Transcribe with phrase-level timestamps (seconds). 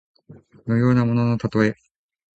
[0.65, 1.75] 無用なもののたとえ。